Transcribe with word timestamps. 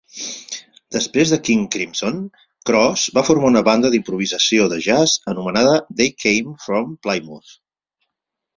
Després 0.95 1.33
de 1.33 1.37
King 1.49 1.67
Crimson, 1.75 2.17
Cross 2.69 3.03
va 3.19 3.25
formar 3.29 3.51
una 3.51 3.63
banda 3.69 3.93
d'improvisació 3.97 4.67
de 4.73 4.81
jazz 4.89 5.15
anomenada 5.35 5.79
They 6.01 6.17
Came 6.27 6.57
from 6.67 6.97
Plymouth. 7.07 7.57